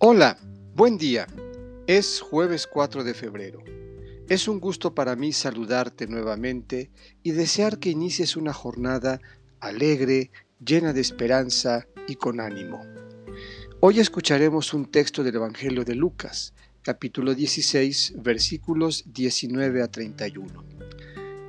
Hola, 0.00 0.38
buen 0.76 0.96
día. 0.96 1.26
Es 1.88 2.20
jueves 2.20 2.68
4 2.68 3.02
de 3.02 3.14
febrero. 3.14 3.64
Es 4.28 4.46
un 4.46 4.60
gusto 4.60 4.94
para 4.94 5.16
mí 5.16 5.32
saludarte 5.32 6.06
nuevamente 6.06 6.92
y 7.24 7.32
desear 7.32 7.80
que 7.80 7.90
inicies 7.90 8.36
una 8.36 8.52
jornada 8.52 9.20
alegre, 9.58 10.30
llena 10.64 10.92
de 10.92 11.00
esperanza 11.00 11.88
y 12.06 12.14
con 12.14 12.38
ánimo. 12.38 12.80
Hoy 13.80 13.98
escucharemos 13.98 14.72
un 14.72 14.86
texto 14.86 15.24
del 15.24 15.34
Evangelio 15.34 15.84
de 15.84 15.96
Lucas, 15.96 16.54
capítulo 16.82 17.34
16, 17.34 18.22
versículos 18.22 19.02
19 19.12 19.82
a 19.82 19.88
31. 19.88 20.64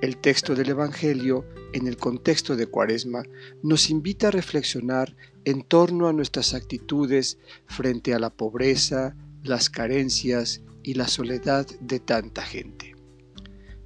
El 0.00 0.18
texto 0.18 0.54
del 0.54 0.68
Evangelio, 0.68 1.44
en 1.72 1.88
el 1.88 1.96
contexto 1.96 2.54
de 2.54 2.68
Cuaresma, 2.68 3.24
nos 3.64 3.90
invita 3.90 4.28
a 4.28 4.30
reflexionar 4.30 5.16
en 5.44 5.62
torno 5.62 6.06
a 6.06 6.12
nuestras 6.12 6.54
actitudes 6.54 7.38
frente 7.66 8.14
a 8.14 8.20
la 8.20 8.30
pobreza, 8.30 9.16
las 9.42 9.68
carencias 9.68 10.62
y 10.84 10.94
la 10.94 11.08
soledad 11.08 11.66
de 11.80 11.98
tanta 11.98 12.42
gente. 12.42 12.94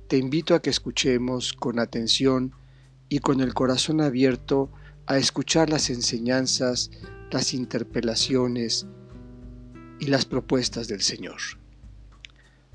Te 0.06 0.18
invito 0.18 0.54
a 0.54 0.60
que 0.60 0.68
escuchemos 0.68 1.54
con 1.54 1.78
atención 1.78 2.52
y 3.08 3.20
con 3.20 3.40
el 3.40 3.54
corazón 3.54 4.02
abierto 4.02 4.70
a 5.06 5.16
escuchar 5.16 5.70
las 5.70 5.88
enseñanzas, 5.88 6.90
las 7.30 7.54
interpelaciones 7.54 8.86
y 9.98 10.06
las 10.08 10.26
propuestas 10.26 10.88
del 10.88 11.00
Señor. 11.00 11.40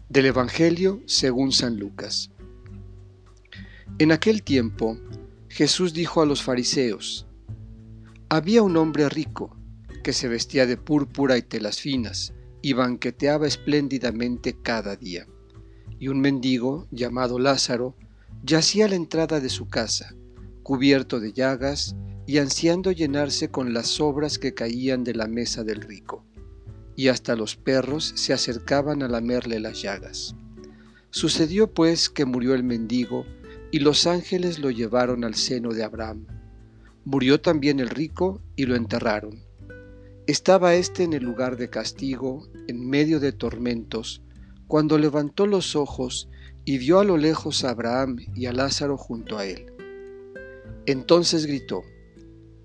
Del 0.09 0.25
Evangelio 0.25 1.03
según 1.05 1.51
San 1.51 1.77
Lucas. 1.77 2.31
En 3.99 4.11
aquel 4.11 4.43
tiempo, 4.43 4.95
Jesús 5.49 5.91
dijo 5.91 6.21
a 6.21 6.27
los 6.27 6.43
fariseos, 6.43 7.25
había 8.29 8.61
un 8.61 8.77
hombre 8.77 9.09
rico 9.09 9.57
que 10.03 10.13
se 10.13 10.27
vestía 10.27 10.67
de 10.67 10.77
púrpura 10.77 11.35
y 11.35 11.41
telas 11.41 11.81
finas 11.81 12.31
y 12.61 12.73
banqueteaba 12.73 13.47
espléndidamente 13.47 14.55
cada 14.61 14.95
día. 14.95 15.25
Y 15.97 16.09
un 16.09 16.19
mendigo, 16.19 16.87
llamado 16.91 17.39
Lázaro, 17.39 17.95
yacía 18.43 18.85
a 18.85 18.89
la 18.89 18.95
entrada 18.95 19.39
de 19.39 19.49
su 19.49 19.67
casa, 19.67 20.13
cubierto 20.61 21.19
de 21.19 21.33
llagas 21.33 21.95
y 22.27 22.37
ansiando 22.37 22.91
llenarse 22.91 23.49
con 23.49 23.73
las 23.73 23.87
sobras 23.87 24.37
que 24.37 24.53
caían 24.53 25.03
de 25.03 25.15
la 25.15 25.25
mesa 25.25 25.63
del 25.63 25.81
rico. 25.81 26.23
Y 26.95 27.07
hasta 27.07 27.35
los 27.35 27.55
perros 27.55 28.13
se 28.15 28.31
acercaban 28.31 29.01
a 29.01 29.07
lamerle 29.07 29.59
las 29.59 29.81
llagas. 29.81 30.35
Sucedió 31.09 31.73
pues 31.73 32.11
que 32.11 32.25
murió 32.25 32.53
el 32.53 32.63
mendigo, 32.63 33.25
y 33.71 33.79
los 33.79 34.07
ángeles 34.07 34.59
lo 34.59 34.71
llevaron 34.71 35.23
al 35.23 35.35
seno 35.35 35.73
de 35.73 35.83
Abraham 35.83 36.25
Murió 37.09 37.39
también 37.39 37.79
el 37.79 37.87
rico 37.87 38.41
y 38.57 38.65
lo 38.65 38.75
enterraron. 38.75 39.41
Estaba 40.25 40.75
éste 40.75 41.03
en 41.03 41.13
el 41.13 41.23
lugar 41.23 41.55
de 41.55 41.69
castigo, 41.69 42.49
en 42.67 42.85
medio 42.85 43.21
de 43.21 43.31
tormentos, 43.31 44.21
cuando 44.67 44.97
levantó 44.97 45.47
los 45.47 45.77
ojos 45.77 46.27
y 46.65 46.79
vio 46.79 46.99
a 46.99 47.05
lo 47.05 47.15
lejos 47.15 47.63
a 47.63 47.69
Abraham 47.69 48.17
y 48.35 48.47
a 48.47 48.51
Lázaro 48.51 48.97
junto 48.97 49.37
a 49.37 49.45
él. 49.45 49.71
Entonces 50.85 51.45
gritó, 51.45 51.83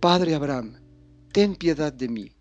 Padre 0.01 0.35
Abraham, 0.35 0.81
ten 1.33 1.55
piedad 1.55 1.93
de 1.93 2.09
mí. 2.09 2.33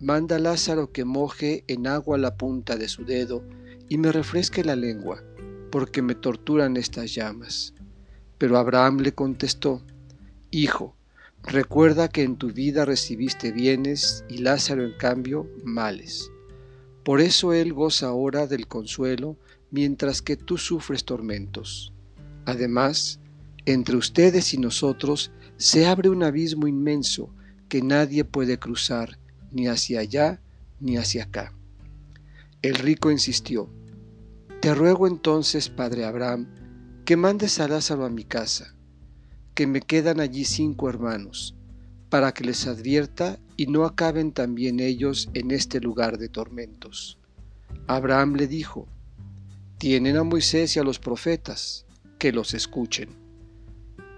Manda 0.00 0.36
a 0.36 0.38
Lázaro 0.38 0.92
que 0.92 1.04
moje 1.04 1.64
en 1.66 1.86
agua 1.86 2.16
la 2.16 2.38
punta 2.38 2.76
de 2.76 2.88
su 2.88 3.04
dedo 3.04 3.44
y 3.90 3.98
me 3.98 4.12
refresque 4.12 4.64
la 4.64 4.76
lengua, 4.76 5.22
porque 5.70 6.00
me 6.00 6.14
torturan 6.14 6.78
estas 6.78 7.14
llamas. 7.14 7.74
Pero 8.38 8.56
Abraham 8.56 8.98
le 9.00 9.12
contestó, 9.12 9.82
Hijo, 10.50 10.96
Recuerda 11.44 12.08
que 12.08 12.22
en 12.22 12.36
tu 12.36 12.52
vida 12.52 12.84
recibiste 12.84 13.52
bienes 13.52 14.24
y 14.28 14.38
Lázaro 14.38 14.84
en 14.84 14.92
cambio 14.98 15.48
males. 15.64 16.30
Por 17.04 17.20
eso 17.20 17.54
él 17.54 17.72
goza 17.72 18.08
ahora 18.08 18.46
del 18.46 18.66
consuelo 18.66 19.38
mientras 19.70 20.20
que 20.20 20.36
tú 20.36 20.58
sufres 20.58 21.04
tormentos. 21.04 21.94
Además, 22.44 23.20
entre 23.64 23.96
ustedes 23.96 24.52
y 24.52 24.58
nosotros 24.58 25.30
se 25.56 25.86
abre 25.86 26.10
un 26.10 26.22
abismo 26.22 26.66
inmenso 26.66 27.30
que 27.68 27.82
nadie 27.82 28.24
puede 28.24 28.58
cruzar 28.58 29.18
ni 29.50 29.68
hacia 29.68 30.00
allá 30.00 30.42
ni 30.80 30.98
hacia 30.98 31.24
acá. 31.24 31.54
El 32.60 32.74
rico 32.74 33.10
insistió, 33.10 33.70
Te 34.60 34.74
ruego 34.74 35.06
entonces, 35.06 35.70
Padre 35.70 36.04
Abraham, 36.04 36.48
que 37.08 37.16
mandes 37.16 37.58
a 37.58 37.66
Lázaro 37.66 38.04
a 38.04 38.10
mi 38.10 38.24
casa 38.24 38.76
que 39.54 39.66
me 39.66 39.80
quedan 39.80 40.20
allí 40.20 40.44
cinco 40.44 40.90
hermanos, 40.90 41.56
para 42.10 42.34
que 42.34 42.44
les 42.44 42.66
advierta 42.66 43.38
y 43.56 43.66
no 43.66 43.86
acaben 43.86 44.32
también 44.32 44.78
ellos 44.78 45.30
en 45.32 45.50
este 45.50 45.80
lugar 45.80 46.18
de 46.18 46.28
tormentos. 46.28 47.18
Abraham 47.86 48.34
le 48.34 48.46
dijo, 48.46 48.88
Tienen 49.78 50.18
a 50.18 50.22
Moisés 50.22 50.76
y 50.76 50.80
a 50.80 50.84
los 50.84 50.98
profetas, 50.98 51.86
que 52.18 52.30
los 52.30 52.52
escuchen. 52.52 53.08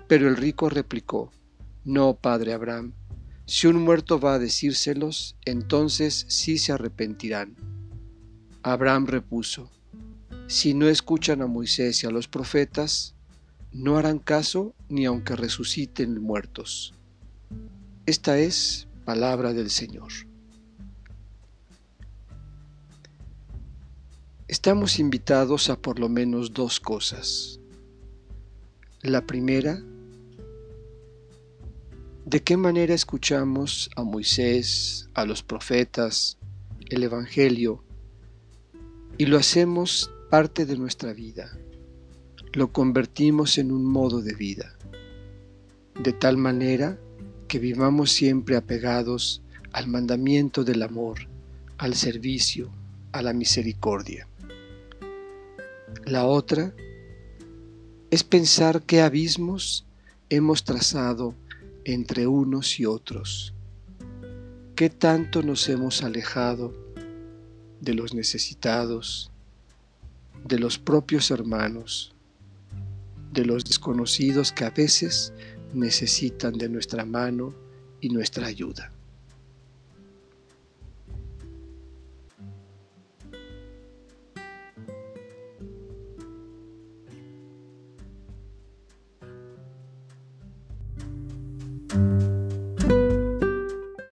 Pero 0.08 0.26
el 0.26 0.36
rico 0.36 0.68
replicó, 0.68 1.30
No, 1.84 2.16
padre 2.16 2.54
Abraham, 2.54 2.94
si 3.46 3.68
un 3.68 3.76
muerto 3.76 4.18
va 4.18 4.34
a 4.34 4.40
decírselos, 4.40 5.36
entonces 5.44 6.26
sí 6.28 6.58
se 6.58 6.72
arrepentirán. 6.72 7.54
Abraham 8.64 9.06
repuso, 9.06 9.70
Si 10.50 10.74
no 10.74 10.88
escuchan 10.88 11.42
a 11.42 11.46
Moisés 11.46 12.02
y 12.02 12.08
a 12.08 12.10
los 12.10 12.26
profetas, 12.26 13.14
no 13.70 13.96
harán 13.96 14.18
caso 14.18 14.74
ni 14.88 15.04
aunque 15.04 15.36
resuciten 15.36 16.20
muertos. 16.20 16.92
Esta 18.04 18.36
es 18.36 18.88
palabra 19.04 19.52
del 19.52 19.70
Señor. 19.70 20.08
Estamos 24.48 24.98
invitados 24.98 25.70
a 25.70 25.80
por 25.80 26.00
lo 26.00 26.08
menos 26.08 26.52
dos 26.52 26.80
cosas. 26.80 27.60
La 29.02 29.24
primera, 29.24 29.80
¿de 32.26 32.42
qué 32.42 32.56
manera 32.56 32.92
escuchamos 32.92 33.88
a 33.94 34.02
Moisés, 34.02 35.08
a 35.14 35.24
los 35.24 35.44
profetas, 35.44 36.38
el 36.88 37.04
Evangelio 37.04 37.84
y 39.16 39.26
lo 39.26 39.38
hacemos 39.38 40.10
parte 40.30 40.64
de 40.64 40.78
nuestra 40.78 41.12
vida? 41.12 41.50
lo 42.52 42.72
convertimos 42.72 43.58
en 43.58 43.70
un 43.70 43.84
modo 43.84 44.22
de 44.22 44.34
vida, 44.34 44.74
de 46.02 46.12
tal 46.12 46.36
manera 46.36 46.98
que 47.46 47.58
vivamos 47.58 48.10
siempre 48.10 48.56
apegados 48.56 49.42
al 49.72 49.86
mandamiento 49.86 50.64
del 50.64 50.82
amor, 50.82 51.28
al 51.78 51.94
servicio, 51.94 52.70
a 53.12 53.22
la 53.22 53.32
misericordia. 53.32 54.26
La 56.06 56.26
otra 56.26 56.74
es 58.10 58.24
pensar 58.24 58.82
qué 58.82 59.00
abismos 59.00 59.86
hemos 60.28 60.64
trazado 60.64 61.34
entre 61.84 62.26
unos 62.26 62.80
y 62.80 62.86
otros, 62.86 63.54
qué 64.74 64.90
tanto 64.90 65.42
nos 65.42 65.68
hemos 65.68 66.02
alejado 66.02 66.74
de 67.80 67.94
los 67.94 68.12
necesitados, 68.12 69.29
de 70.50 70.58
los 70.58 70.80
propios 70.80 71.30
hermanos, 71.30 72.12
de 73.32 73.44
los 73.44 73.64
desconocidos 73.64 74.50
que 74.50 74.64
a 74.64 74.70
veces 74.70 75.32
necesitan 75.72 76.58
de 76.58 76.68
nuestra 76.68 77.04
mano 77.04 77.54
y 78.00 78.08
nuestra 78.08 78.48
ayuda. 78.48 78.92